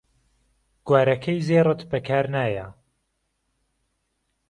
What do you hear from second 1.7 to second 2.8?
بەکار نایە